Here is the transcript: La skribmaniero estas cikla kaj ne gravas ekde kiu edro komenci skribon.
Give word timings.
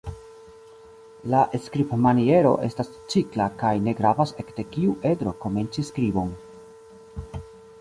La 1.33 1.41
skribmaniero 1.65 2.53
estas 2.69 2.89
cikla 3.15 3.47
kaj 3.59 3.75
ne 3.89 3.95
gravas 4.01 4.33
ekde 4.45 4.67
kiu 4.73 4.97
edro 5.11 5.35
komenci 5.45 5.87
skribon. 5.91 6.33